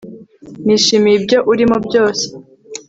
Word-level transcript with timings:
nishimiye 0.65 1.15
ibyo 1.19 1.37
urimo 1.51 1.77
byose 1.87 2.25